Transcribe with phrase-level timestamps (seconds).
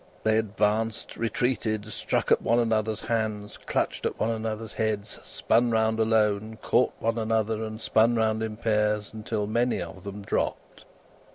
[0.23, 5.99] They advanced, retreated, struck at one another's hands, clutched at one another's heads, spun round
[5.99, 10.85] alone, caught one another and spun round in pairs, until many of them dropped.